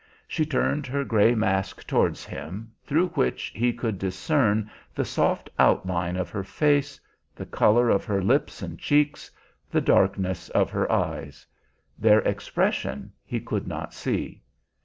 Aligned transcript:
She 0.27 0.47
turned 0.47 0.87
her 0.87 1.03
gray 1.03 1.35
mask 1.35 1.85
towards 1.85 2.25
him, 2.25 2.71
through 2.83 3.09
which 3.09 3.53
he 3.55 3.71
could 3.71 3.99
discern 3.99 4.67
the 4.95 5.05
soft 5.05 5.47
outline 5.59 6.15
of 6.15 6.31
her 6.31 6.43
face, 6.43 6.99
the 7.35 7.45
color 7.45 7.91
of 7.91 8.03
her 8.05 8.23
lips 8.23 8.63
and 8.63 8.79
cheeks, 8.79 9.29
the 9.69 9.79
darkness 9.79 10.49
of 10.49 10.71
her 10.71 10.91
eyes; 10.91 11.45
their 11.99 12.21
expression 12.21 13.13
he 13.23 13.39
could 13.39 13.67
not 13.67 13.93
see. 13.93 14.41